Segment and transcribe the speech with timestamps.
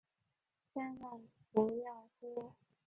[0.73, 1.21] 千万
[1.51, 2.53] 不要哭！